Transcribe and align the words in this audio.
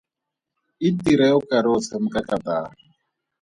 Itire 0.87 1.27
o 1.35 1.39
kare 1.49 1.69
o 1.75 1.77
tshameka 1.83 2.19
katara. 2.27 2.69